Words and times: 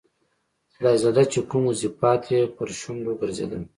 خدایزده 0.75 1.23
چې 1.31 1.39
کوم 1.49 1.63
وظیفات 1.71 2.21
یې 2.33 2.41
پر 2.55 2.67
شونډو 2.79 3.11
ګرځېدل. 3.21 3.63